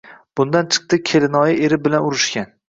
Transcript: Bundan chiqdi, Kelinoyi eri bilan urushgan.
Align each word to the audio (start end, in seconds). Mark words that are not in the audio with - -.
Bundan 0.39 0.71
chiqdi, 0.75 0.99
Kelinoyi 1.09 1.61
eri 1.69 1.79
bilan 1.85 2.09
urushgan. 2.09 2.51